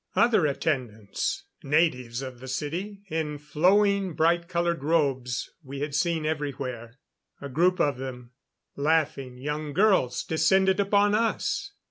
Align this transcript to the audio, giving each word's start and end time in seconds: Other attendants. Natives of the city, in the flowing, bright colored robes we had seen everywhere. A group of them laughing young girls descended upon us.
Other 0.15 0.47
attendants. 0.47 1.43
Natives 1.61 2.23
of 2.23 2.39
the 2.39 2.47
city, 2.47 3.01
in 3.11 3.33
the 3.33 3.37
flowing, 3.39 4.13
bright 4.13 4.47
colored 4.47 4.83
robes 4.83 5.51
we 5.61 5.81
had 5.81 5.93
seen 5.93 6.25
everywhere. 6.25 6.97
A 7.39 7.47
group 7.49 7.79
of 7.79 7.97
them 7.97 8.31
laughing 8.75 9.37
young 9.37 9.73
girls 9.73 10.23
descended 10.23 10.79
upon 10.79 11.13
us. 11.13 11.73